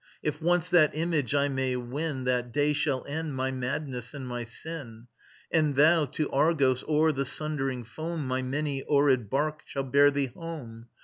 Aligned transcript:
If 0.23 0.41
once 0.41 0.67
that 0.71 0.95
image 0.97 1.35
I 1.35 1.47
may 1.47 1.75
win 1.75 2.23
That 2.23 2.51
day 2.51 2.73
shall 2.73 3.05
end 3.05 3.35
my 3.35 3.51
madness 3.51 4.15
and 4.15 4.27
my 4.27 4.43
sin: 4.45 5.05
And 5.51 5.75
thou, 5.75 6.05
to 6.05 6.27
Argos 6.31 6.83
o'er 6.87 7.11
the 7.11 7.23
sundering 7.23 7.83
foam 7.83 8.27
My 8.27 8.41
many 8.41 8.81
oared 8.87 9.29
barque 9.29 9.61
shall 9.67 9.83
bear 9.83 10.09
thee 10.09 10.31
home. 10.35 10.87